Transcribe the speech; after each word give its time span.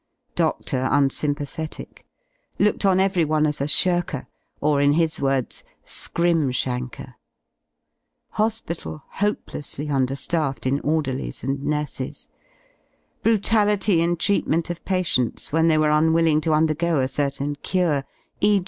Doctor 0.33 0.87
unsympathetic: 0.89 2.07
looked 2.57 2.85
on 2.87 2.99
everyone 2.99 3.45
as 3.45 3.61
a 3.61 3.67
shirker 3.67 4.25
or, 4.59 4.81
in 4.81 4.93
his 4.93 5.21
words, 5.21 5.63
"skrimshanker." 5.85 7.13
Hospital 8.31 9.03
hopelessly 9.09 9.89
under 9.91 10.15
^ffed 10.15 10.65
in 10.65 10.79
orderlies 10.79 11.43
and 11.43 11.61
nurses. 11.61 12.29
Brutality 13.21 14.01
in 14.01 14.15
treatment 14.17 14.71
of 14.71 14.81
^~^ 14.83 14.83
patients 14.85 15.51
when 15.51 15.67
they 15.67 15.77
were 15.77 15.91
unwilling 15.91 16.41
to 16.41 16.51
undergo 16.51 16.97
a 16.97 17.07
certain 17.07 17.55
/ 17.55 17.61
cure, 17.61 18.03
e. 18.39 18.59